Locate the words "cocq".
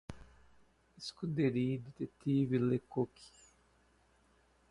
2.87-3.17